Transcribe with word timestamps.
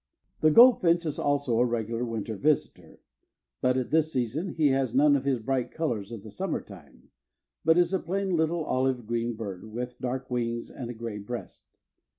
The 0.39 0.49
goldfinch 0.49 1.05
is 1.05 1.19
also 1.19 1.59
a 1.59 1.65
regular 1.67 2.03
winter 2.03 2.35
visitor; 2.35 3.01
but 3.61 3.77
at 3.77 3.91
this 3.91 4.11
season 4.11 4.55
he 4.55 4.69
has 4.69 4.95
none 4.95 5.15
of 5.15 5.25
his 5.25 5.37
bright 5.37 5.69
colors 5.69 6.11
of 6.11 6.23
the 6.23 6.31
summer 6.31 6.59
time; 6.59 7.11
but 7.63 7.77
is 7.77 7.93
a 7.93 7.99
plain 7.99 8.35
little 8.35 8.63
olive 8.65 9.05
green 9.05 9.35
bird, 9.35 9.71
with 9.71 9.99
dark 9.99 10.31
wings 10.31 10.71
and 10.71 10.89
a 10.89 10.95
gray 10.95 11.19
breast. 11.19 11.77